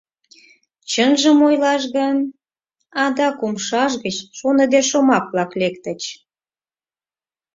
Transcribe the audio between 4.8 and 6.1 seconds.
шомак-влак лектыч.